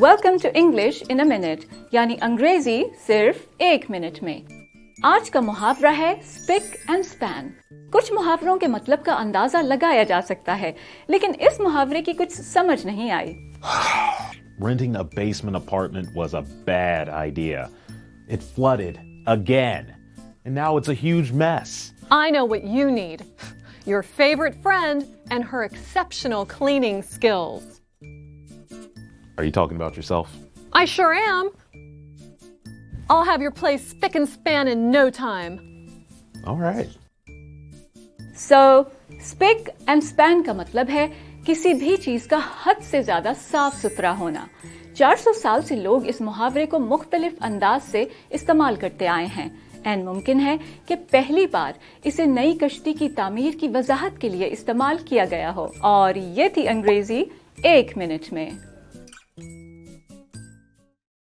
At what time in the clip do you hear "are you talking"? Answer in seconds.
29.38-29.76